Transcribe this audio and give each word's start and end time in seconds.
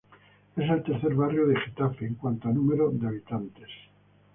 Es 0.55 0.67
el 0.67 0.81
tercer 0.81 1.13
barrio 1.13 1.45
de 1.45 1.59
Getafe 1.59 2.07
en 2.07 2.15
cuanto 2.15 2.49
a 2.49 2.51
número 2.51 2.89
de 2.89 3.05
habitantes. 3.07 3.69